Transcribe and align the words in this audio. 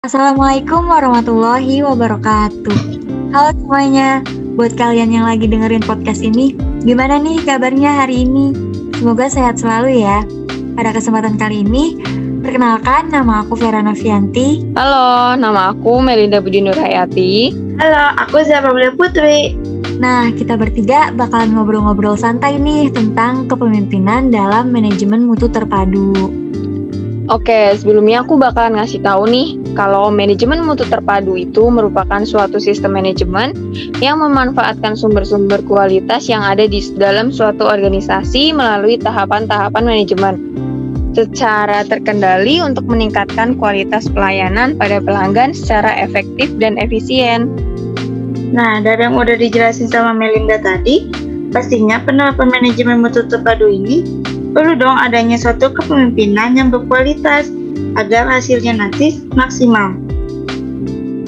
Assalamualaikum 0.00 0.88
warahmatullahi 0.88 1.84
wabarakatuh. 1.84 2.78
Halo 3.36 3.52
semuanya, 3.52 4.24
buat 4.56 4.72
kalian 4.72 5.12
yang 5.12 5.28
lagi 5.28 5.44
dengerin 5.44 5.84
podcast 5.84 6.24
ini, 6.24 6.56
gimana 6.80 7.20
nih 7.20 7.36
kabarnya 7.44 8.00
hari 8.00 8.24
ini? 8.24 8.56
Semoga 8.96 9.28
sehat 9.28 9.60
selalu 9.60 10.00
ya. 10.00 10.24
Pada 10.72 10.96
kesempatan 10.96 11.36
kali 11.36 11.68
ini, 11.68 12.00
perkenalkan 12.40 13.12
nama 13.12 13.44
aku 13.44 13.60
Vera 13.60 13.84
Novianti. 13.84 14.72
Halo, 14.72 15.36
nama 15.36 15.76
aku 15.76 16.00
Melinda 16.00 16.40
Budi 16.40 16.64
Nurhayati. 16.64 17.52
Halo, 17.76 18.16
aku 18.24 18.40
Zara 18.40 18.72
Putri. 18.96 19.52
Nah, 20.00 20.32
kita 20.32 20.56
bertiga 20.56 21.12
bakalan 21.12 21.52
ngobrol-ngobrol 21.52 22.16
santai 22.16 22.56
nih 22.56 22.88
tentang 22.88 23.52
kepemimpinan 23.52 24.32
dalam 24.32 24.72
manajemen 24.72 25.28
mutu 25.28 25.52
terpadu. 25.52 26.39
Oke, 27.30 27.78
sebelumnya 27.78 28.26
aku 28.26 28.34
bakalan 28.34 28.74
ngasih 28.74 29.06
tahu 29.06 29.30
nih 29.30 29.54
kalau 29.78 30.10
manajemen 30.10 30.66
mutu 30.66 30.82
terpadu 30.82 31.38
itu 31.38 31.70
merupakan 31.70 32.26
suatu 32.26 32.58
sistem 32.58 32.98
manajemen 32.98 33.54
yang 34.02 34.18
memanfaatkan 34.18 34.98
sumber-sumber 34.98 35.62
kualitas 35.62 36.26
yang 36.26 36.42
ada 36.42 36.66
di 36.66 36.82
dalam 36.98 37.30
suatu 37.30 37.70
organisasi 37.70 38.50
melalui 38.50 38.98
tahapan-tahapan 38.98 39.84
manajemen 39.86 40.34
secara 41.14 41.86
terkendali 41.86 42.66
untuk 42.66 42.90
meningkatkan 42.90 43.54
kualitas 43.62 44.10
pelayanan 44.10 44.74
pada 44.74 44.98
pelanggan 44.98 45.54
secara 45.54 46.02
efektif 46.02 46.50
dan 46.58 46.82
efisien. 46.82 47.46
Nah, 48.50 48.82
dari 48.82 49.06
yang 49.06 49.14
udah 49.14 49.38
dijelasin 49.38 49.86
sama 49.86 50.10
Melinda 50.10 50.58
tadi, 50.58 51.06
pastinya 51.54 52.02
penerapan 52.02 52.50
manajemen 52.50 52.98
mutu 52.98 53.22
terpadu 53.30 53.70
ini 53.70 54.19
perlu 54.50 54.74
dong 54.74 54.98
adanya 54.98 55.38
suatu 55.38 55.70
kepemimpinan 55.70 56.58
yang 56.58 56.68
berkualitas 56.74 57.50
agar 57.98 58.26
hasilnya 58.26 58.78
nanti 58.78 59.22
maksimal. 59.34 59.94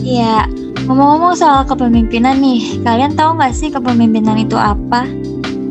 Iya, 0.03 0.51
ngomong-ngomong 0.87 1.39
soal 1.39 1.63
kepemimpinan 1.63 2.43
nih, 2.43 2.83
kalian 2.83 3.15
tahu 3.15 3.39
nggak 3.39 3.55
sih 3.55 3.71
kepemimpinan 3.71 4.37
itu 4.39 4.59
apa? 4.59 5.07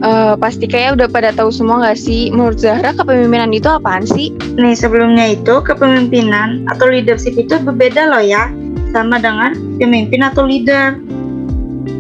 Uh, 0.02 0.34
pasti 0.34 0.66
kayak 0.66 0.98
udah 0.98 1.06
pada 1.06 1.30
tahu 1.30 1.54
semua 1.54 1.78
nggak 1.84 2.00
sih? 2.00 2.34
Menurut 2.34 2.58
Zahra 2.58 2.90
kepemimpinan 2.96 3.54
itu 3.54 3.70
apaan 3.70 4.08
sih? 4.08 4.34
Nih 4.58 4.74
sebelumnya 4.74 5.38
itu 5.38 5.62
kepemimpinan 5.62 6.66
atau 6.74 6.90
leadership 6.90 7.38
itu 7.38 7.60
berbeda 7.62 8.10
loh 8.10 8.24
ya, 8.24 8.50
sama 8.96 9.22
dengan 9.22 9.54
pemimpin 9.78 10.26
atau 10.26 10.48
leader. 10.48 10.98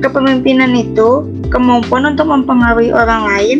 Kepemimpinan 0.01 0.73
itu 0.73 1.29
kemampuan 1.53 2.09
untuk 2.09 2.25
mempengaruhi 2.25 2.89
orang 2.89 3.21
lain 3.27 3.57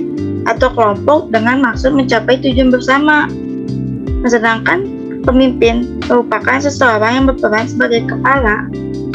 atau 0.50 0.70
kelompok 0.74 1.30
dengan 1.30 1.62
maksud 1.62 1.94
mencapai 1.94 2.42
tujuan 2.42 2.74
bersama. 2.74 3.30
Sedangkan 4.26 4.86
pemimpin 5.26 6.02
merupakan 6.10 6.58
seseorang 6.62 7.22
yang 7.22 7.26
berperan 7.30 7.66
sebagai 7.70 8.06
kepala 8.10 8.66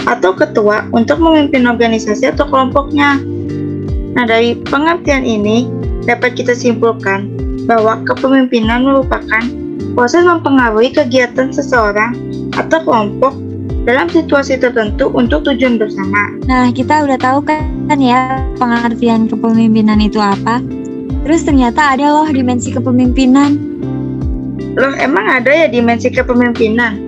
atau 0.07 0.31
ketua 0.35 0.87
untuk 0.95 1.19
memimpin 1.19 1.67
organisasi 1.67 2.31
atau 2.31 2.47
kelompoknya. 2.47 3.19
Nah, 4.17 4.25
dari 4.25 4.57
pengertian 4.57 5.27
ini 5.27 5.67
dapat 6.07 6.39
kita 6.39 6.55
simpulkan 6.55 7.29
bahwa 7.67 8.01
kepemimpinan 8.07 8.87
merupakan 8.87 9.43
proses 9.99 10.23
mempengaruhi 10.23 10.95
kegiatan 10.95 11.51
seseorang 11.51 12.15
atau 12.55 12.79
kelompok 12.87 13.35
dalam 13.87 14.11
situasi 14.11 14.59
tertentu 14.59 15.11
untuk 15.15 15.47
tujuan 15.47 15.79
bersama. 15.79 16.35
Nah, 16.47 16.71
kita 16.71 17.07
udah 17.07 17.19
tahu 17.19 17.43
kan 17.43 17.99
ya 17.99 18.43
pengertian 18.59 19.31
kepemimpinan 19.31 20.03
itu 20.03 20.19
apa? 20.19 20.59
Terus 21.27 21.43
ternyata 21.43 21.99
ada 21.99 22.15
loh 22.15 22.31
dimensi 22.31 22.71
kepemimpinan. 22.71 23.59
Loh, 24.79 24.95
emang 24.95 25.27
ada 25.27 25.51
ya 25.51 25.67
dimensi 25.67 26.07
kepemimpinan? 26.07 27.03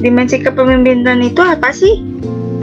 Dimensi 0.00 0.40
kepemimpinan 0.40 1.20
itu 1.20 1.44
apa 1.44 1.68
sih? 1.68 2.00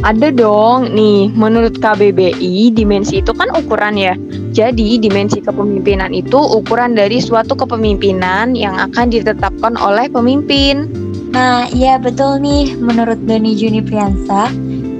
Ada 0.01 0.33
dong, 0.33 0.97
nih 0.97 1.29
menurut 1.37 1.77
KBBI 1.77 2.73
dimensi 2.73 3.21
itu 3.21 3.37
kan 3.37 3.53
ukuran 3.53 3.93
ya. 3.93 4.17
Jadi 4.49 4.97
dimensi 4.97 5.45
kepemimpinan 5.45 6.09
itu 6.09 6.41
ukuran 6.41 6.97
dari 6.97 7.21
suatu 7.21 7.53
kepemimpinan 7.53 8.57
yang 8.57 8.81
akan 8.81 9.13
ditetapkan 9.13 9.77
oleh 9.77 10.09
pemimpin. 10.09 10.89
Nah 11.37 11.69
iya 11.69 12.01
betul 12.01 12.41
nih, 12.41 12.73
menurut 12.81 13.21
Doni 13.29 13.53
Juni 13.53 13.85
Priyansa, 13.85 14.49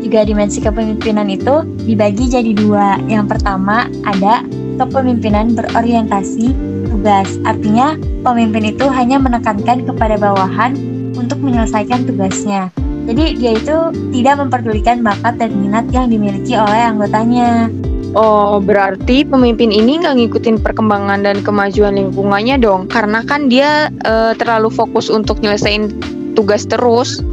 juga 0.05 0.21
dimensi 0.21 0.61
kepemimpinan 0.61 1.33
itu 1.33 1.65
dibagi 1.81 2.29
jadi 2.29 2.53
dua. 2.53 3.01
Yang 3.09 3.25
pertama 3.33 3.89
ada 4.05 4.45
kepemimpinan 4.79 5.55
berorientasi 5.57 6.53
tugas. 6.87 7.39
Artinya, 7.47 7.97
pemimpin 8.21 8.71
itu 8.75 8.85
hanya 8.87 9.17
menekankan 9.17 9.83
kepada 9.87 10.15
bawahan 10.21 10.77
untuk 11.17 11.41
menyelesaikan 11.41 12.05
tugasnya. 12.05 12.69
Jadi, 13.09 13.41
dia 13.41 13.57
itu 13.57 13.77
tidak 14.13 14.45
memperdulikan 14.45 15.01
bakat 15.01 15.41
dan 15.41 15.51
minat 15.57 15.89
yang 15.89 16.07
dimiliki 16.07 16.53
oleh 16.53 16.79
anggotanya. 16.85 17.67
Oh, 18.11 18.59
berarti 18.59 19.23
pemimpin 19.23 19.71
ini 19.71 20.03
nggak 20.03 20.19
ngikutin 20.19 20.59
perkembangan 20.59 21.23
dan 21.23 21.39
kemajuan 21.41 21.95
lingkungannya 21.95 22.59
dong, 22.59 22.91
karena 22.91 23.23
kan 23.23 23.47
dia 23.47 23.87
uh, 24.03 24.35
terlalu 24.35 24.67
fokus 24.67 25.07
untuk 25.07 25.39
nyelesain 25.39 25.87
tugas 26.35 26.67
terus. 26.67 27.23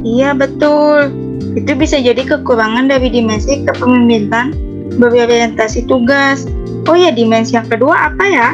Iya, 0.00 0.32
betul. 0.32 1.12
Itu 1.60 1.76
bisa 1.76 2.00
jadi 2.00 2.24
kekurangan 2.24 2.88
dari 2.88 3.12
dimensi 3.12 3.60
kepemimpinan 3.68 4.69
berorientasi 4.98 5.86
tugas. 5.86 6.48
Oh 6.88 6.96
ya, 6.96 7.12
dimensi 7.14 7.54
yang 7.54 7.68
kedua 7.68 8.10
apa 8.10 8.24
ya? 8.26 8.50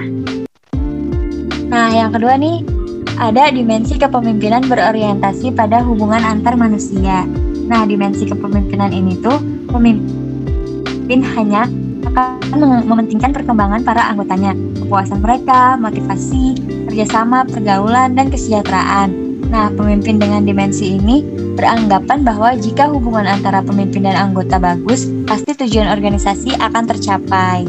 Nah, 1.66 1.88
yang 1.94 2.12
kedua 2.12 2.36
nih, 2.36 2.62
ada 3.16 3.48
dimensi 3.48 3.96
kepemimpinan 3.96 4.68
berorientasi 4.68 5.56
pada 5.56 5.80
hubungan 5.80 6.20
antar 6.20 6.52
manusia. 6.58 7.24
Nah, 7.66 7.88
dimensi 7.88 8.28
kepemimpinan 8.28 8.92
ini 8.92 9.18
tuh 9.18 9.40
pemimpin 9.72 11.20
hanya 11.34 11.66
akan 12.06 12.86
mementingkan 12.86 13.34
perkembangan 13.34 13.82
para 13.82 14.02
anggotanya, 14.12 14.54
kepuasan 14.78 15.20
mereka, 15.20 15.74
motivasi, 15.76 16.54
kerjasama, 16.86 17.44
pergaulan, 17.50 18.14
dan 18.14 18.30
kesejahteraan. 18.30 19.10
Nah, 19.50 19.70
pemimpin 19.74 20.18
dengan 20.22 20.46
dimensi 20.46 20.96
ini 20.96 21.22
beranggapan 21.56 22.22
bahwa 22.22 22.52
jika 22.54 22.86
hubungan 22.86 23.24
antara 23.24 23.64
pemimpin 23.64 24.04
dan 24.04 24.14
anggota 24.14 24.60
bagus, 24.60 25.08
pasti 25.24 25.56
tujuan 25.56 25.88
organisasi 25.88 26.54
akan 26.60 26.84
tercapai. 26.84 27.64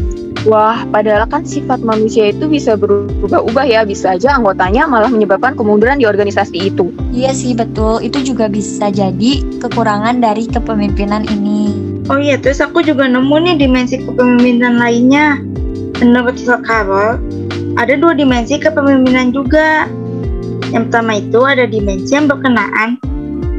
Wah, 0.46 0.86
padahal 0.94 1.28
kan 1.28 1.44
sifat 1.44 1.84
manusia 1.84 2.32
itu 2.32 2.48
bisa 2.48 2.78
berubah-ubah 2.80 3.66
ya, 3.68 3.82
bisa 3.84 4.16
aja 4.16 4.38
anggotanya 4.38 4.88
malah 4.88 5.12
menyebabkan 5.12 5.58
kemunduran 5.58 6.00
di 6.00 6.06
organisasi 6.08 6.72
itu. 6.72 6.94
Iya 7.12 7.34
sih, 7.34 7.52
betul. 7.58 8.00
Itu 8.00 8.22
juga 8.24 8.48
bisa 8.48 8.88
jadi 8.88 9.44
kekurangan 9.60 10.24
dari 10.24 10.48
kepemimpinan 10.48 11.28
ini. 11.28 11.74
Oh 12.08 12.16
iya, 12.16 12.40
terus 12.40 12.64
aku 12.64 12.80
juga 12.80 13.10
nemu 13.10 13.36
nih 13.44 13.56
dimensi 13.60 14.00
kepemimpinan 14.00 14.80
lainnya. 14.80 15.42
Menurut 16.00 16.38
Carol, 16.64 17.18
ada 17.76 17.94
dua 17.98 18.14
dimensi 18.14 18.56
kepemimpinan 18.56 19.34
juga, 19.34 19.90
yang 20.72 20.88
pertama 20.88 21.20
itu 21.20 21.42
ada 21.44 21.66
dimensi 21.66 22.14
yang 22.14 22.30
berkenaan 22.30 23.02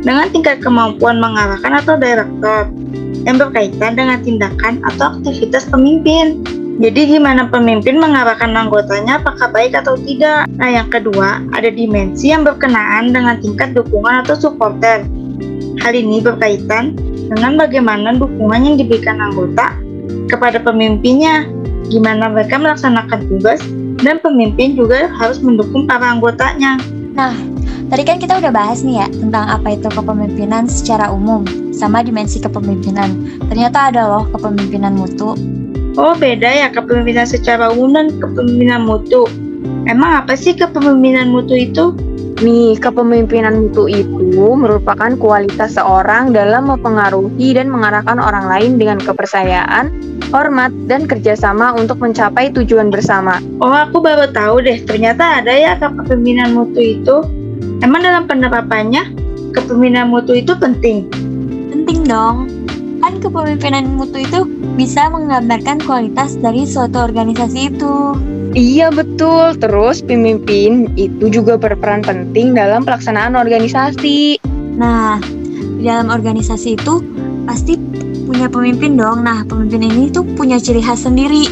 dengan 0.02 0.26
tingkat 0.30 0.62
kemampuan 0.62 1.18
mengarahkan 1.18 1.82
atau 1.82 1.94
direktor 1.98 2.70
yang 3.26 3.36
berkaitan 3.36 3.98
dengan 3.98 4.18
tindakan 4.22 4.80
atau 4.86 5.18
aktivitas 5.18 5.66
pemimpin. 5.68 6.42
Jadi 6.78 7.18
gimana 7.18 7.50
pemimpin 7.50 7.98
mengarahkan 7.98 8.54
anggotanya 8.54 9.18
apakah 9.18 9.50
baik 9.50 9.74
atau 9.74 9.98
tidak? 9.98 10.46
Nah 10.54 10.70
yang 10.70 10.86
kedua 10.86 11.42
ada 11.50 11.74
dimensi 11.74 12.30
yang 12.30 12.46
berkenaan 12.46 13.10
dengan 13.10 13.42
tingkat 13.42 13.74
dukungan 13.74 14.22
atau 14.22 14.38
supporter. 14.38 15.02
Hal 15.82 15.92
ini 15.94 16.22
berkaitan 16.22 16.94
dengan 17.28 17.58
bagaimana 17.58 18.14
dukungan 18.14 18.62
yang 18.62 18.76
diberikan 18.78 19.18
anggota 19.18 19.74
kepada 20.30 20.62
pemimpinnya, 20.62 21.50
gimana 21.90 22.30
mereka 22.30 22.56
melaksanakan 22.62 23.26
tugas, 23.26 23.60
dan 24.00 24.22
pemimpin 24.22 24.78
juga 24.78 25.10
harus 25.18 25.42
mendukung 25.42 25.84
para 25.84 26.14
anggotanya. 26.14 26.78
Nah, 27.18 27.34
tadi 27.88 28.02
kan 28.04 28.16
kita 28.20 28.38
udah 28.38 28.52
bahas 28.52 28.84
nih 28.84 29.02
ya 29.02 29.06
tentang 29.08 29.48
apa 29.48 29.74
itu 29.74 29.88
kepemimpinan 29.88 30.68
secara 30.68 31.08
umum 31.08 31.44
sama 31.74 32.04
dimensi 32.04 32.38
kepemimpinan. 32.38 33.40
Ternyata 33.48 33.92
ada 33.92 34.02
loh 34.06 34.24
kepemimpinan 34.32 34.96
mutu. 34.96 35.34
Oh, 35.98 36.14
beda 36.14 36.46
ya 36.46 36.68
kepemimpinan 36.70 37.26
secara 37.26 37.74
umum 37.74 37.96
dan 37.96 38.06
kepemimpinan 38.22 38.86
mutu. 38.86 39.26
Emang 39.90 40.22
apa 40.22 40.38
sih 40.38 40.54
kepemimpinan 40.54 41.32
mutu 41.32 41.58
itu? 41.58 41.96
Nih, 42.38 42.78
kepemimpinan 42.78 43.66
mutu 43.66 43.90
itu 43.90 44.54
merupakan 44.54 45.10
kualitas 45.18 45.74
seorang 45.74 46.30
dalam 46.30 46.70
mempengaruhi 46.70 47.58
dan 47.58 47.66
mengarahkan 47.66 48.14
orang 48.14 48.46
lain 48.46 48.78
dengan 48.78 49.02
kepercayaan, 49.02 49.90
hormat, 50.30 50.70
dan 50.86 51.10
kerjasama 51.10 51.74
untuk 51.74 51.98
mencapai 51.98 52.54
tujuan 52.54 52.94
bersama. 52.94 53.42
Oh, 53.58 53.74
aku 53.74 53.98
baru 53.98 54.30
tahu 54.30 54.62
deh, 54.62 54.78
ternyata 54.86 55.42
ada 55.42 55.50
ya 55.50 55.74
kepemimpinan 55.82 56.54
mutu 56.54 56.78
itu. 56.78 57.26
Emang 57.80 58.00
dalam 58.02 58.24
penerapannya, 58.26 59.14
kepemimpinan 59.54 60.10
mutu 60.10 60.34
itu 60.36 60.52
penting? 60.58 61.08
Penting 61.72 62.04
dong. 62.08 62.50
Kan 62.98 63.22
kepemimpinan 63.22 63.94
mutu 63.94 64.20
itu 64.20 64.44
bisa 64.74 65.06
menggambarkan 65.08 65.78
kualitas 65.86 66.34
dari 66.38 66.66
suatu 66.66 66.98
organisasi 67.08 67.70
itu. 67.70 68.18
Iya 68.58 68.90
betul. 68.90 69.54
Terus 69.60 70.02
pemimpin 70.02 70.90
itu 70.98 71.30
juga 71.30 71.54
berperan 71.54 72.02
penting 72.02 72.58
dalam 72.58 72.82
pelaksanaan 72.82 73.38
organisasi. 73.38 74.42
Nah, 74.74 75.22
di 75.78 75.86
dalam 75.86 76.10
organisasi 76.10 76.74
itu 76.74 77.00
pasti 77.46 77.78
punya 78.26 78.50
pemimpin 78.50 78.98
dong. 78.98 79.22
Nah, 79.22 79.46
pemimpin 79.46 79.86
ini 79.86 80.10
tuh 80.10 80.26
punya 80.34 80.58
ciri 80.58 80.82
khas 80.82 81.06
sendiri. 81.06 81.46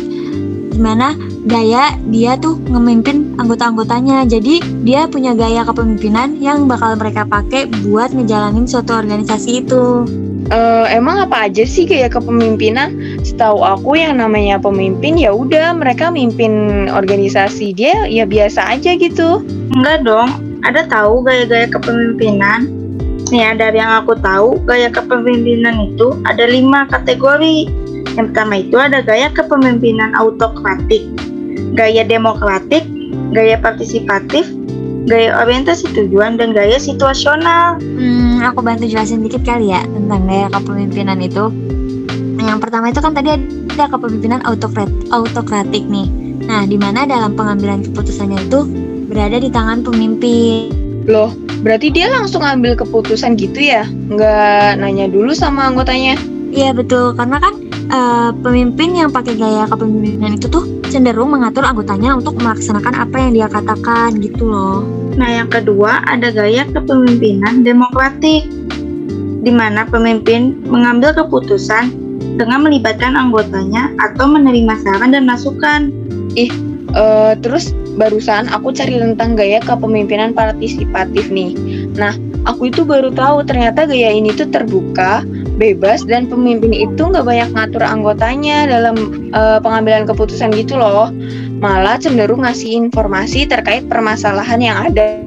Gimana 0.75 1.15
gaya 1.47 1.95
dia 2.11 2.35
tuh 2.37 2.59
ngemimpin 2.67 3.39
anggota-anggotanya. 3.39 4.27
Jadi, 4.27 4.61
dia 4.83 5.07
punya 5.07 5.33
gaya 5.33 5.63
kepemimpinan 5.63 6.43
yang 6.43 6.67
bakal 6.67 6.99
mereka 6.99 7.23
pakai 7.23 7.71
buat 7.87 8.11
ngejalanin 8.11 8.67
suatu 8.67 8.99
organisasi 8.99 9.63
itu. 9.65 10.05
Uh, 10.47 10.87
emang 10.95 11.27
apa 11.27 11.51
aja 11.51 11.67
sih 11.67 11.91
gaya 11.91 12.07
kepemimpinan? 12.07 13.19
Setahu 13.27 13.67
aku 13.67 13.99
yang 13.99 14.23
namanya 14.23 14.63
pemimpin 14.63 15.19
ya 15.19 15.35
udah 15.35 15.75
mereka 15.75 16.07
mimpin 16.07 16.87
organisasi 16.87 17.75
dia 17.75 18.07
ya 18.07 18.23
biasa 18.23 18.79
aja 18.79 18.95
gitu. 18.95 19.43
Enggak 19.75 20.07
dong, 20.07 20.31
ada 20.63 20.87
tahu 20.87 21.27
gaya-gaya 21.27 21.67
kepemimpinan. 21.67 22.71
Nih 23.35 23.43
ya, 23.43 23.59
dari 23.59 23.83
yang 23.83 23.91
aku 24.07 24.15
tahu, 24.23 24.55
gaya 24.71 24.87
kepemimpinan 24.87 25.91
itu 25.91 26.15
ada 26.31 26.47
lima 26.47 26.87
kategori. 26.87 27.67
Yang 28.15 28.27
pertama 28.31 28.55
itu 28.63 28.77
ada 28.79 29.03
gaya 29.03 29.29
kepemimpinan 29.35 30.15
autokratik, 30.15 31.03
gaya 31.77 32.03
demokratik, 32.07 32.85
gaya 33.33 33.61
partisipatif, 33.61 34.49
gaya 35.07 35.37
orientasi 35.45 35.93
tujuan, 35.93 36.41
dan 36.41 36.53
gaya 36.57 36.77
situasional. 36.81 37.79
Hmm, 37.81 38.43
aku 38.43 38.61
bantu 38.65 38.89
jelasin 38.89 39.23
dikit 39.23 39.45
kali 39.45 39.73
ya 39.73 39.85
tentang 39.85 40.27
gaya 40.27 40.47
kepemimpinan 40.53 41.19
itu. 41.23 41.53
Yang 42.37 42.59
pertama 42.63 42.95
itu 42.95 43.01
kan 43.03 43.13
tadi 43.13 43.29
ada 43.77 43.85
kepemimpinan 43.91 44.41
autokrat 44.47 44.89
autokratik 45.11 45.85
nih. 45.89 46.09
Nah, 46.47 46.63
di 46.65 46.79
mana 46.79 47.05
dalam 47.05 47.35
pengambilan 47.35 47.83
keputusannya 47.91 48.47
itu 48.47 48.61
berada 49.11 49.43
di 49.43 49.51
tangan 49.51 49.83
pemimpin. 49.83 50.71
Loh, 51.07 51.35
berarti 51.63 51.91
dia 51.91 52.11
langsung 52.11 52.43
ambil 52.43 52.79
keputusan 52.79 53.39
gitu 53.39 53.59
ya? 53.59 53.87
Nggak 53.87 54.83
nanya 54.83 55.07
dulu 55.11 55.35
sama 55.35 55.71
anggotanya? 55.71 56.19
Iya 56.55 56.73
betul, 56.73 57.13
karena 57.19 57.43
kan 57.43 57.66
uh, 57.91 58.31
pemimpin 58.43 58.95
yang 58.97 59.11
pakai 59.11 59.37
gaya 59.39 59.67
kepemimpinan 59.69 60.39
itu 60.39 60.47
tuh 60.47 60.65
cenderung 60.87 61.35
mengatur 61.35 61.67
anggotanya 61.67 62.15
untuk 62.15 62.39
melaksanakan 62.39 62.95
apa 62.95 63.17
yang 63.19 63.31
dia 63.35 63.49
katakan 63.51 64.17
gitu 64.23 64.47
loh. 64.47 64.87
Nah 65.19 65.43
yang 65.43 65.49
kedua 65.51 66.03
ada 66.07 66.31
gaya 66.31 66.65
kepemimpinan 66.71 67.67
demokratik, 67.67 68.47
di 69.43 69.53
mana 69.53 69.87
pemimpin 69.87 70.63
mengambil 70.67 71.15
keputusan 71.15 71.91
dengan 72.37 72.67
melibatkan 72.67 73.15
anggotanya 73.17 73.93
atau 74.03 74.27
menerima 74.29 74.75
saran 74.83 75.15
dan 75.15 75.25
masukan. 75.29 75.91
Ih, 76.37 76.53
uh, 76.93 77.33
terus 77.41 77.73
barusan 77.97 78.49
aku 78.53 78.77
cari 78.77 79.01
tentang 79.01 79.35
gaya 79.35 79.59
kepemimpinan 79.65 80.37
partisipatif 80.37 81.33
nih. 81.33 81.57
Nah, 81.97 82.13
aku 82.45 82.69
itu 82.69 82.85
baru 82.85 83.09
tahu 83.13 83.43
ternyata 83.49 83.89
gaya 83.89 84.13
ini 84.13 84.37
tuh 84.37 84.49
terbuka, 84.53 85.25
bebas, 85.57 86.05
dan 86.05 86.29
pemimpin 86.29 86.73
itu 86.73 87.01
nggak 87.01 87.25
banyak 87.25 87.51
ngatur 87.57 87.83
anggotanya 87.83 88.69
dalam 88.69 88.95
uh, 89.33 89.59
pengambilan 89.61 90.05
keputusan 90.05 90.53
gitu 90.55 90.77
loh. 90.77 91.11
Malah 91.59 91.97
cenderung 91.97 92.45
ngasih 92.45 92.89
informasi 92.89 93.49
terkait 93.49 93.89
permasalahan 93.89 94.61
yang 94.61 94.77
ada. 94.93 95.25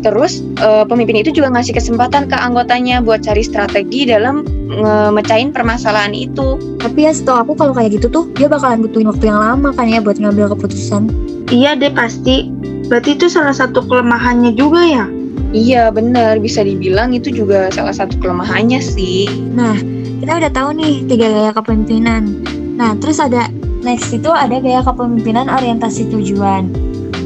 Terus 0.00 0.40
uh, 0.64 0.88
pemimpin 0.88 1.20
itu 1.20 1.36
juga 1.36 1.52
ngasih 1.52 1.76
kesempatan 1.76 2.32
ke 2.32 2.36
anggotanya 2.36 3.04
buat 3.04 3.20
cari 3.20 3.44
strategi 3.44 4.08
dalam 4.08 4.42
ngemecahin 4.72 5.52
permasalahan 5.52 6.16
itu. 6.16 6.56
Tapi 6.80 7.04
ya 7.04 7.12
setahu 7.12 7.44
aku 7.44 7.52
kalau 7.60 7.72
kayak 7.76 8.00
gitu 8.00 8.08
tuh 8.08 8.24
dia 8.40 8.48
bakalan 8.48 8.80
butuhin 8.80 9.12
waktu 9.12 9.28
yang 9.28 9.36
lama 9.36 9.70
kan 9.76 9.92
ya 9.92 10.00
buat 10.00 10.16
ngambil 10.16 10.56
keputusan. 10.56 11.12
Iya 11.52 11.76
deh 11.76 11.92
pasti. 11.92 12.48
Berarti 12.88 13.20
itu 13.20 13.28
salah 13.28 13.52
satu 13.52 13.84
kelemahannya 13.84 14.56
juga 14.56 14.80
ya? 14.82 15.04
Iya 15.50 15.90
benar, 15.90 16.38
bisa 16.38 16.62
dibilang 16.62 17.10
itu 17.10 17.34
juga 17.34 17.74
salah 17.74 17.90
satu 17.90 18.14
kelemahannya 18.22 18.78
sih. 18.78 19.26
Nah, 19.50 19.74
kita 20.22 20.38
udah 20.38 20.50
tahu 20.54 20.78
nih 20.78 20.94
tiga 21.10 21.26
gaya 21.26 21.50
kepemimpinan. 21.50 22.46
Nah, 22.78 22.94
terus 23.02 23.18
ada 23.18 23.50
next 23.82 24.14
itu 24.14 24.30
ada 24.30 24.62
gaya 24.62 24.78
kepemimpinan 24.86 25.50
orientasi 25.50 26.06
tujuan. 26.14 26.70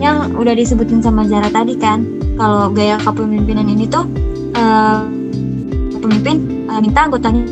Yang 0.01 0.33
udah 0.41 0.57
disebutin 0.57 1.05
sama 1.05 1.29
Zara 1.29 1.53
tadi 1.53 1.77
kan, 1.77 2.09
kalau 2.41 2.73
gaya 2.73 2.97
kepemimpinan 3.05 3.69
ini 3.69 3.85
tuh 3.93 4.09
uh, 4.57 5.05
pemimpin 6.01 6.65
uh, 6.73 6.81
minta 6.81 7.05
anggotanya 7.05 7.45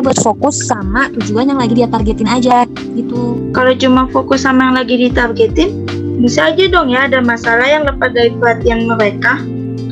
buat 0.00 0.16
fokus 0.24 0.56
sama 0.70 1.12
tujuan 1.18 1.52
yang 1.52 1.60
lagi 1.60 1.76
dia 1.76 1.90
targetin 1.90 2.30
aja 2.30 2.64
gitu. 2.94 3.42
Kalau 3.52 3.74
cuma 3.76 4.08
fokus 4.08 4.46
sama 4.46 4.70
yang 4.70 4.76
lagi 4.78 4.94
ditargetin, 4.96 5.84
bisa 6.22 6.48
aja 6.48 6.64
dong 6.70 6.88
ya 6.88 7.10
ada 7.10 7.20
masalah 7.20 7.66
yang 7.66 7.84
lepas 7.84 8.14
dari 8.14 8.32
perhatian 8.38 8.88
mereka 8.88 9.36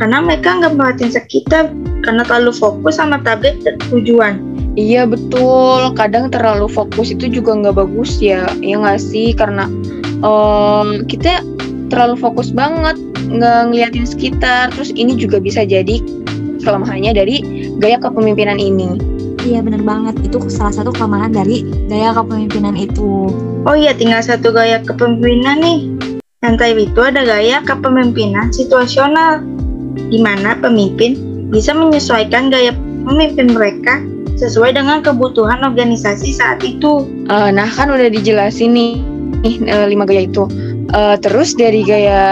karena 0.00 0.24
mereka 0.24 0.56
nggak 0.56 0.80
perhatiin 0.80 1.12
sekitar 1.12 1.68
karena 2.00 2.24
terlalu 2.24 2.56
fokus 2.56 2.96
sama 2.96 3.20
target 3.20 3.60
dan 3.60 3.76
tujuan. 3.92 4.40
Iya 4.72 5.04
betul, 5.04 5.92
kadang 5.92 6.32
terlalu 6.32 6.72
fokus 6.72 7.12
itu 7.12 7.28
juga 7.28 7.52
nggak 7.52 7.76
bagus 7.76 8.16
ya, 8.16 8.48
ya 8.64 8.80
nggak 8.80 8.96
sih? 8.96 9.36
Karena 9.36 9.68
um, 10.24 11.04
kita 11.04 11.44
terlalu 11.92 12.16
fokus 12.16 12.48
banget 12.48 12.96
nggak 13.28 13.60
ngeliatin 13.68 14.08
sekitar, 14.08 14.72
terus 14.72 14.88
ini 14.96 15.20
juga 15.20 15.36
bisa 15.36 15.68
jadi 15.68 16.00
kelemahannya 16.64 17.12
dari 17.12 17.36
gaya 17.76 18.00
kepemimpinan 18.00 18.56
ini. 18.56 18.96
Iya 19.44 19.60
bener 19.60 19.84
banget, 19.84 20.16
itu 20.24 20.40
salah 20.48 20.72
satu 20.72 20.96
kelemahan 20.96 21.32
dari 21.32 21.60
gaya 21.92 22.16
kepemimpinan 22.16 22.72
itu. 22.72 23.28
Oh 23.68 23.76
iya, 23.76 23.92
tinggal 23.92 24.24
satu 24.24 24.48
gaya 24.48 24.80
kepemimpinan 24.80 25.60
nih. 25.60 25.80
Yang 26.40 26.54
tadi 26.56 26.84
itu 26.88 27.00
ada 27.04 27.20
gaya 27.20 27.60
kepemimpinan 27.60 28.48
situasional, 28.48 29.44
di 29.96 30.18
mana 30.22 30.56
pemimpin 30.58 31.16
bisa 31.50 31.74
menyesuaikan 31.74 32.48
gaya 32.48 32.74
pemimpin 33.06 33.50
mereka 33.50 34.02
sesuai 34.40 34.72
dengan 34.78 35.04
kebutuhan 35.04 35.60
organisasi 35.60 36.32
saat 36.32 36.64
itu. 36.64 37.04
Uh, 37.28 37.52
nah 37.52 37.68
kan 37.68 37.92
udah 37.92 38.08
dijelasin 38.08 38.72
nih, 38.72 38.92
nih 39.44 39.54
uh, 39.68 39.86
lima 39.90 40.08
gaya 40.08 40.24
itu. 40.24 40.48
Uh, 40.90 41.14
terus 41.22 41.54
dari 41.54 41.86
gaya 41.86 42.22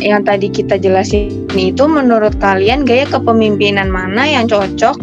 yang 0.00 0.24
tadi 0.24 0.48
kita 0.48 0.80
jelasin 0.80 1.44
itu 1.52 1.84
menurut 1.84 2.32
kalian 2.40 2.88
gaya 2.88 3.04
kepemimpinan 3.04 3.92
mana 3.92 4.24
yang 4.24 4.48
cocok 4.48 4.96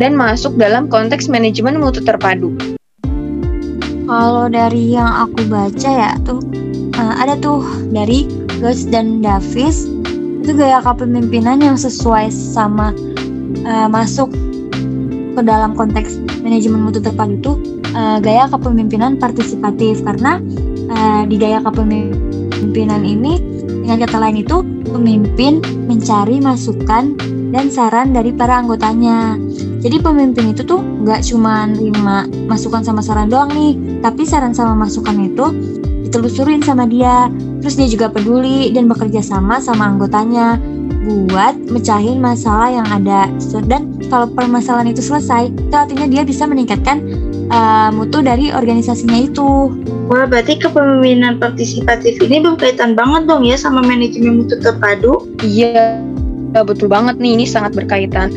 dan 0.00 0.16
masuk 0.16 0.56
dalam 0.56 0.88
konteks 0.88 1.28
manajemen 1.28 1.76
mutu 1.76 2.00
terpadu? 2.00 2.54
Kalau 4.08 4.48
dari 4.48 4.96
yang 4.96 5.28
aku 5.28 5.44
baca 5.52 5.90
ya 5.92 6.16
tuh 6.24 6.40
uh, 6.96 7.14
ada 7.20 7.36
tuh 7.36 7.60
dari 7.92 8.24
Gus 8.58 8.88
dan 8.88 9.20
Davis 9.20 9.84
itu 10.48 10.56
gaya 10.56 10.80
kepemimpinan 10.80 11.60
yang 11.60 11.76
sesuai 11.76 12.32
sama 12.32 12.96
uh, 13.68 13.84
masuk 13.84 14.32
ke 15.36 15.40
dalam 15.44 15.76
konteks 15.76 16.24
manajemen 16.40 16.88
mutu 16.88 17.04
terpadu 17.04 17.36
itu 17.36 17.52
uh, 17.92 18.16
gaya 18.16 18.48
kepemimpinan 18.48 19.20
partisipatif 19.20 20.00
karena 20.00 20.40
uh, 20.88 21.28
di 21.28 21.36
gaya 21.36 21.60
kepemimpinan 21.60 23.04
ini 23.04 23.36
dengan 23.84 24.08
kata 24.08 24.16
lain 24.24 24.40
itu 24.40 24.64
pemimpin 24.88 25.60
mencari 25.84 26.40
masukan 26.40 27.12
dan 27.52 27.68
saran 27.68 28.16
dari 28.16 28.32
para 28.32 28.56
anggotanya. 28.56 29.36
Jadi 29.84 30.00
pemimpin 30.00 30.56
itu 30.56 30.64
tuh 30.64 30.80
nggak 30.80 31.28
cuma 31.28 31.68
terima 31.76 32.24
masukan 32.48 32.80
sama 32.80 33.04
saran 33.04 33.28
doang 33.28 33.52
nih, 33.52 34.00
tapi 34.00 34.24
saran 34.24 34.56
sama 34.56 34.72
masukan 34.72 35.28
itu 35.28 35.52
ditelusurin 36.08 36.64
sama 36.64 36.88
dia. 36.88 37.28
Terus 37.68 37.84
dia 37.84 38.00
juga 38.00 38.08
peduli 38.08 38.72
dan 38.72 38.88
bekerja 38.88 39.20
sama 39.20 39.60
sama 39.60 39.92
anggotanya 39.92 40.56
buat 41.04 41.52
mecahin 41.68 42.16
masalah 42.16 42.72
yang 42.72 42.88
ada. 42.88 43.28
Dan 43.68 43.92
kalau 44.08 44.24
permasalahan 44.32 44.96
itu 44.96 45.04
selesai, 45.04 45.52
itu 45.52 45.76
artinya 45.76 46.08
dia 46.08 46.24
bisa 46.24 46.48
meningkatkan 46.48 47.04
uh, 47.52 47.92
mutu 47.92 48.24
dari 48.24 48.48
organisasinya 48.56 49.20
itu. 49.20 49.68
Wah, 50.08 50.24
berarti 50.24 50.56
kepemimpinan 50.56 51.36
partisipatif 51.36 52.16
ini 52.24 52.40
berkaitan 52.40 52.96
banget 52.96 53.28
dong 53.28 53.44
ya 53.44 53.60
sama 53.60 53.84
manajemen 53.84 54.48
mutu 54.48 54.56
terpadu? 54.56 55.28
Iya, 55.44 56.00
betul 56.64 56.88
banget 56.88 57.20
nih, 57.20 57.36
ini 57.36 57.44
sangat 57.44 57.76
berkaitan. 57.76 58.32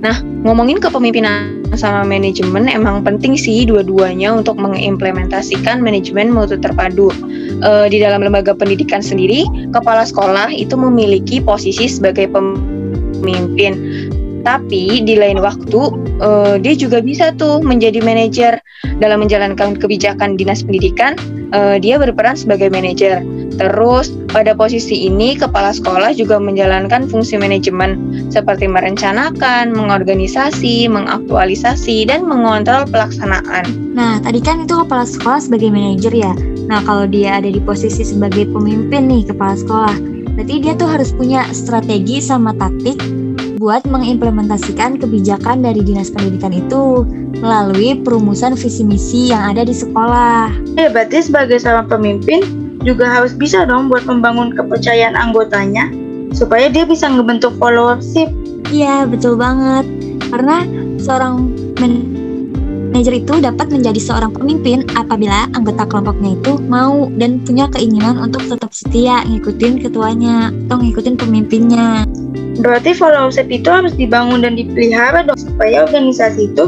Nah, 0.00 0.24
ngomongin 0.40 0.80
kepemimpinan 0.80 1.57
sama 1.76 2.06
manajemen 2.06 2.70
emang 2.70 3.04
penting 3.04 3.36
sih 3.36 3.68
dua-duanya 3.68 4.32
untuk 4.32 4.56
mengimplementasikan 4.56 5.82
manajemen 5.82 6.32
mutu 6.32 6.56
terpadu. 6.56 7.12
E, 7.60 7.70
di 7.92 7.98
dalam 8.00 8.24
lembaga 8.24 8.54
pendidikan 8.54 9.04
sendiri, 9.04 9.44
kepala 9.74 10.06
sekolah 10.06 10.54
itu 10.54 10.78
memiliki 10.78 11.42
posisi 11.42 11.90
sebagai 11.90 12.30
pemimpin. 12.30 13.72
Tapi 14.46 15.02
di 15.04 15.18
lain 15.18 15.42
waktu, 15.42 15.80
e, 16.22 16.28
dia 16.62 16.74
juga 16.78 17.04
bisa 17.04 17.34
tuh 17.36 17.60
menjadi 17.60 18.00
manajer 18.00 18.56
dalam 19.02 19.20
menjalankan 19.26 19.76
kebijakan 19.76 20.38
dinas 20.38 20.64
pendidikan. 20.64 21.18
E, 21.52 21.82
dia 21.82 22.00
berperan 22.00 22.38
sebagai 22.38 22.72
manajer. 22.72 23.20
Terus, 23.56 24.12
pada 24.28 24.52
posisi 24.52 25.08
ini, 25.08 25.32
kepala 25.32 25.72
sekolah 25.72 26.12
juga 26.12 26.36
menjalankan 26.36 27.08
fungsi 27.08 27.40
manajemen 27.40 27.96
seperti 28.28 28.68
merencanakan, 28.68 29.72
mengorganisasi, 29.72 30.86
mengaktualisasi, 30.92 32.04
dan 32.04 32.28
mengontrol 32.28 32.84
pelaksanaan. 32.86 33.64
Nah, 33.96 34.20
tadi 34.20 34.38
kan 34.44 34.68
itu 34.68 34.76
kepala 34.84 35.08
sekolah 35.08 35.40
sebagai 35.40 35.72
manajer 35.72 36.12
ya. 36.12 36.32
Nah, 36.68 36.84
kalau 36.84 37.08
dia 37.08 37.40
ada 37.40 37.48
di 37.48 37.58
posisi 37.58 38.04
sebagai 38.04 38.44
pemimpin 38.52 39.08
nih, 39.08 39.24
kepala 39.32 39.56
sekolah, 39.56 39.96
berarti 40.36 40.54
dia 40.60 40.76
tuh 40.76 40.86
harus 40.86 41.10
punya 41.16 41.42
strategi 41.50 42.20
sama 42.20 42.52
taktik 42.54 43.00
buat 43.58 43.82
mengimplementasikan 43.90 45.02
kebijakan 45.02 45.66
dari 45.66 45.82
dinas 45.82 46.14
pendidikan 46.14 46.54
itu 46.54 47.02
melalui 47.42 47.98
perumusan 48.06 48.54
visi 48.54 48.86
misi 48.86 49.34
yang 49.34 49.50
ada 49.50 49.66
di 49.66 49.74
sekolah. 49.74 50.54
Ya, 50.78 50.88
berarti 50.94 51.26
sebagai 51.26 51.58
seorang 51.58 51.90
pemimpin 51.90 52.40
juga 52.88 53.04
harus 53.04 53.36
bisa 53.36 53.68
dong 53.68 53.92
buat 53.92 54.08
membangun 54.08 54.56
kepercayaan 54.56 55.12
anggotanya 55.12 55.92
supaya 56.32 56.72
dia 56.72 56.88
bisa 56.88 57.04
ngebentuk 57.04 57.52
followership. 57.60 58.32
Iya, 58.72 59.04
betul 59.04 59.36
banget. 59.36 59.84
Karena 60.32 60.64
seorang 61.00 61.52
manajer 62.88 63.20
itu 63.20 63.38
dapat 63.38 63.68
menjadi 63.68 64.00
seorang 64.00 64.32
pemimpin 64.32 64.82
apabila 64.96 65.46
anggota 65.52 65.84
kelompoknya 65.84 66.34
itu 66.40 66.56
mau 66.66 67.12
dan 67.20 67.44
punya 67.44 67.68
keinginan 67.70 68.18
untuk 68.18 68.42
tetap 68.48 68.72
setia 68.72 69.22
ngikutin 69.28 69.84
ketuanya 69.84 70.50
atau 70.66 70.80
ngikutin 70.80 71.16
pemimpinnya. 71.20 72.08
Berarti 72.58 72.90
followership 72.96 73.46
itu 73.54 73.70
harus 73.70 73.94
dibangun 73.94 74.42
dan 74.42 74.58
dipelihara 74.58 75.22
dong 75.22 75.38
supaya 75.38 75.86
organisasi 75.86 76.50
itu 76.50 76.64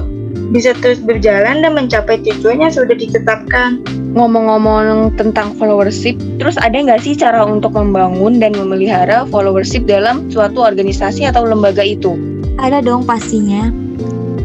bisa 0.50 0.74
terus 0.82 0.98
berjalan 0.98 1.62
dan 1.62 1.72
mencapai 1.72 2.18
tujuan 2.26 2.66
yang 2.66 2.72
sudah 2.74 2.94
ditetapkan. 2.94 3.82
Ngomong-ngomong 4.10 5.14
tentang 5.14 5.54
followership, 5.54 6.18
terus 6.42 6.58
ada 6.58 6.74
nggak 6.74 6.98
sih 6.98 7.14
cara 7.14 7.46
untuk 7.46 7.78
membangun 7.78 8.42
dan 8.42 8.58
memelihara 8.58 9.22
followership 9.30 9.86
dalam 9.86 10.26
suatu 10.34 10.66
organisasi 10.66 11.30
atau 11.30 11.46
lembaga 11.46 11.86
itu? 11.86 12.18
Ada 12.58 12.82
dong 12.82 13.06
pastinya. 13.06 13.70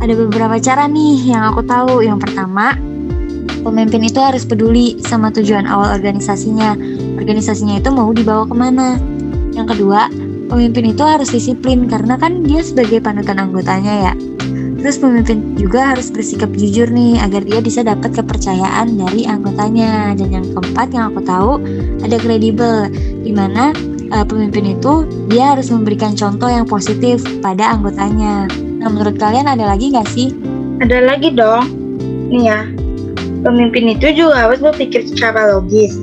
Ada 0.06 0.14
beberapa 0.14 0.62
cara 0.62 0.86
nih 0.86 1.34
yang 1.34 1.50
aku 1.50 1.66
tahu. 1.66 2.06
Yang 2.06 2.30
pertama, 2.30 2.78
pemimpin 3.66 4.06
itu 4.06 4.22
harus 4.22 4.46
peduli 4.46 5.02
sama 5.02 5.34
tujuan 5.34 5.66
awal 5.66 5.98
organisasinya. 5.98 6.78
Organisasinya 7.18 7.82
itu 7.82 7.90
mau 7.90 8.14
dibawa 8.14 8.46
ke 8.46 8.54
mana. 8.54 9.02
Yang 9.58 9.74
kedua, 9.74 10.14
pemimpin 10.46 10.94
itu 10.94 11.02
harus 11.02 11.34
disiplin 11.34 11.90
karena 11.90 12.22
kan 12.22 12.46
dia 12.46 12.62
sebagai 12.62 13.02
panutan 13.02 13.42
anggotanya 13.42 14.14
ya. 14.14 14.35
Terus 14.86 15.02
pemimpin 15.02 15.58
juga 15.58 15.98
harus 15.98 16.14
bersikap 16.14 16.54
jujur 16.54 16.86
nih 16.94 17.18
agar 17.18 17.42
dia 17.42 17.58
bisa 17.58 17.82
dapat 17.82 18.14
kepercayaan 18.14 18.94
dari 18.94 19.26
anggotanya. 19.26 20.14
Dan 20.14 20.30
yang 20.30 20.46
keempat 20.54 20.94
yang 20.94 21.10
aku 21.10 21.26
tahu 21.26 21.58
ada 22.06 22.22
kredibel 22.22 22.94
di 23.26 23.34
mana 23.34 23.74
uh, 24.14 24.22
pemimpin 24.22 24.78
itu 24.78 25.10
dia 25.26 25.58
harus 25.58 25.74
memberikan 25.74 26.14
contoh 26.14 26.46
yang 26.46 26.70
positif 26.70 27.26
pada 27.42 27.74
anggotanya. 27.74 28.46
Nah, 28.78 28.94
menurut 28.94 29.18
kalian 29.18 29.50
ada 29.50 29.74
lagi 29.74 29.90
nggak 29.90 30.06
sih? 30.06 30.38
Ada 30.78 31.02
lagi 31.02 31.34
dong. 31.34 31.66
Nih 32.30 32.46
ya, 32.46 32.70
pemimpin 33.42 33.90
itu 33.90 34.14
juga 34.14 34.46
harus 34.46 34.62
berpikir 34.62 35.02
secara 35.10 35.50
logis 35.50 35.98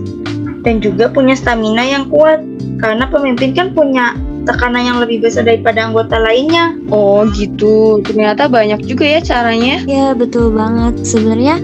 dan 0.67 0.83
juga 0.83 1.07
punya 1.07 1.39
stamina 1.39 1.87
yang 1.87 2.11
kuat 2.11 2.43
karena 2.83 3.07
pemimpin 3.07 3.55
kan 3.55 3.71
punya 3.71 4.19
tekanan 4.43 4.83
yang 4.83 4.99
lebih 4.99 5.23
besar 5.23 5.47
daripada 5.47 5.87
anggota 5.87 6.19
lainnya. 6.19 6.77
Oh 6.91 7.23
gitu, 7.31 8.03
ternyata 8.03 8.51
banyak 8.51 8.83
juga 8.85 9.07
ya 9.07 9.21
caranya. 9.23 9.83
Ya 9.87 10.13
betul 10.13 10.51
banget. 10.53 11.03
Sebenarnya 11.07 11.57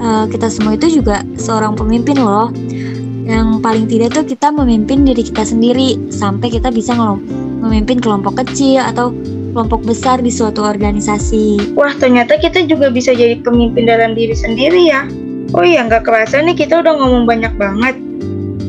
uh, 0.00 0.24
kita 0.30 0.48
semua 0.48 0.78
itu 0.78 1.02
juga 1.02 1.22
seorang 1.36 1.74
pemimpin 1.74 2.18
loh. 2.18 2.50
Yang 3.30 3.62
paling 3.62 3.86
tidak 3.86 4.10
tuh 4.16 4.26
kita 4.26 4.50
memimpin 4.50 5.06
diri 5.06 5.22
kita 5.22 5.46
sendiri 5.46 6.10
sampai 6.10 6.50
kita 6.50 6.74
bisa 6.74 6.98
memimpin 7.62 8.02
kelompok 8.02 8.42
kecil 8.42 8.82
atau 8.82 9.14
kelompok 9.54 9.86
besar 9.86 10.18
di 10.18 10.30
suatu 10.30 10.66
organisasi. 10.66 11.74
Wah 11.78 11.94
ternyata 11.98 12.38
kita 12.38 12.66
juga 12.66 12.90
bisa 12.90 13.14
jadi 13.14 13.38
pemimpin 13.42 13.86
dalam 13.86 14.18
diri 14.18 14.34
sendiri 14.34 14.90
ya. 14.90 15.06
Oh 15.54 15.66
iya 15.66 15.82
nggak 15.86 16.06
kerasa 16.06 16.42
nih 16.42 16.54
kita 16.54 16.82
udah 16.82 16.94
ngomong 16.94 17.26
banyak 17.26 17.54
banget. 17.58 17.98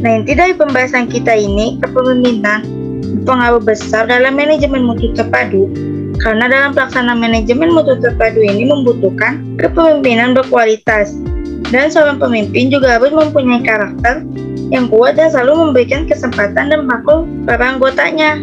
Nah 0.02 0.12
inti 0.22 0.34
dari 0.34 0.54
pembahasan 0.58 1.10
kita 1.10 1.34
ini 1.38 1.78
kepemimpinan 1.82 2.81
pengaruh 3.24 3.62
besar 3.62 4.10
dalam 4.10 4.38
manajemen 4.38 4.86
mutu 4.86 5.14
terpadu 5.14 5.70
karena 6.22 6.46
dalam 6.50 6.72
pelaksanaan 6.78 7.18
manajemen 7.18 7.74
mutu 7.74 7.98
terpadu 7.98 8.42
ini 8.42 8.70
membutuhkan 8.70 9.42
kepemimpinan 9.58 10.38
berkualitas 10.38 11.18
dan 11.72 11.88
seorang 11.88 12.20
pemimpin 12.20 12.68
juga 12.70 13.00
harus 13.00 13.14
mempunyai 13.16 13.64
karakter 13.64 14.26
yang 14.72 14.88
kuat 14.88 15.20
dan 15.20 15.32
selalu 15.32 15.70
memberikan 15.70 16.08
kesempatan 16.08 16.72
dan 16.72 16.82
makhluk 16.88 17.28
para 17.44 17.76
anggotanya. 17.76 18.40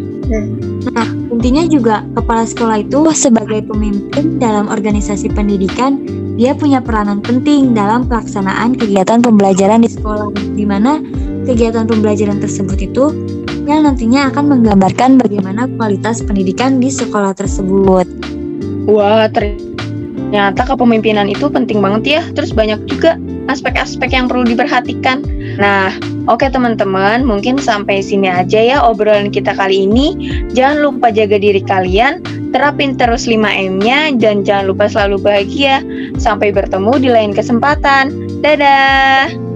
Nah, 0.92 1.08
intinya 1.32 1.64
juga 1.64 2.04
kepala 2.12 2.44
sekolah 2.44 2.84
itu 2.84 3.00
sebagai 3.16 3.64
pemimpin 3.64 4.36
dalam 4.36 4.68
organisasi 4.68 5.32
pendidikan, 5.32 6.04
dia 6.36 6.52
punya 6.52 6.84
peranan 6.84 7.24
penting 7.24 7.72
dalam 7.72 8.04
pelaksanaan 8.04 8.76
kegiatan 8.76 9.24
pembelajaran 9.24 9.80
di 9.80 9.88
sekolah, 9.88 10.28
di 10.52 10.64
mana 10.68 11.00
kegiatan 11.48 11.88
pembelajaran 11.88 12.44
tersebut 12.44 12.76
itu 12.76 13.04
yang 13.68 13.84
nantinya 13.84 14.32
akan 14.32 14.44
menggambarkan 14.56 15.20
bagaimana 15.20 15.68
kualitas 15.76 16.24
pendidikan 16.24 16.80
di 16.80 16.88
sekolah 16.88 17.36
tersebut. 17.36 18.08
Wah, 18.88 19.28
ternyata 19.28 20.64
kepemimpinan 20.64 21.28
itu 21.28 21.52
penting 21.52 21.84
banget 21.84 22.02
ya. 22.08 22.22
Terus 22.32 22.56
banyak 22.56 22.80
juga 22.88 23.20
aspek-aspek 23.52 24.08
yang 24.16 24.32
perlu 24.32 24.48
diperhatikan. 24.48 25.20
Nah, 25.60 25.92
oke 26.24 26.40
okay, 26.40 26.48
teman-teman, 26.48 27.28
mungkin 27.28 27.60
sampai 27.60 28.00
sini 28.00 28.32
aja 28.32 28.56
ya 28.56 28.80
obrolan 28.80 29.28
kita 29.28 29.52
kali 29.52 29.84
ini. 29.84 30.16
Jangan 30.56 30.88
lupa 30.88 31.12
jaga 31.12 31.36
diri 31.36 31.60
kalian, 31.60 32.24
terapin 32.56 32.96
terus 32.96 33.28
5M-nya, 33.28 34.16
dan 34.16 34.48
jangan 34.48 34.72
lupa 34.72 34.88
selalu 34.88 35.20
bahagia. 35.20 35.84
Sampai 36.16 36.56
bertemu 36.56 36.92
di 36.96 37.08
lain 37.12 37.32
kesempatan. 37.36 38.16
Dadah! 38.40 39.47